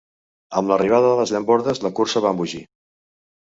[0.61, 2.67] Amb l'arribada de les llambordes la cursa va embogir.